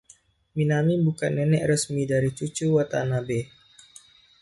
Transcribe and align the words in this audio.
Minami 0.55 0.93
bukan 1.05 1.31
nenek 1.37 1.67
resmi 1.69 2.01
dari 2.11 2.29
cucu 2.37 2.65
Watanabe. 2.75 3.39